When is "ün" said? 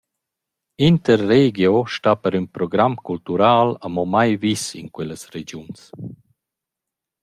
2.39-2.47